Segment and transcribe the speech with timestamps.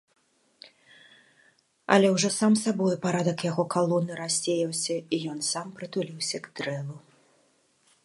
[1.97, 6.95] Але ўжо сам сабою парадак яго калоны рассеяўся і ён сам прытуліўся к дрэву.